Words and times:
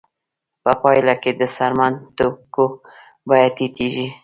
په 0.63 0.71
پایله 0.81 1.15
کې 1.21 1.31
د 1.39 1.41
څرمن 1.55 1.93
د 1.95 2.03
توکو 2.17 2.65
بیه 3.29 3.49
ټیټېږي 3.55 4.07